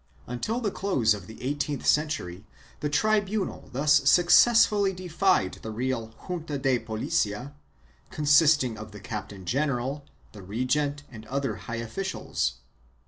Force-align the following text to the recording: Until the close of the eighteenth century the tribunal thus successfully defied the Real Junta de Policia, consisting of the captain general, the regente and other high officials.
Until 0.25 0.59
the 0.59 0.71
close 0.71 1.13
of 1.13 1.27
the 1.27 1.39
eighteenth 1.43 1.85
century 1.85 2.43
the 2.79 2.89
tribunal 2.89 3.69
thus 3.71 4.09
successfully 4.09 4.93
defied 4.93 5.59
the 5.61 5.69
Real 5.69 6.15
Junta 6.25 6.57
de 6.57 6.79
Policia, 6.79 7.53
consisting 8.09 8.79
of 8.79 8.93
the 8.93 8.99
captain 8.99 9.45
general, 9.45 10.03
the 10.31 10.41
regente 10.41 11.03
and 11.11 11.27
other 11.27 11.55
high 11.67 11.75
officials. 11.75 12.53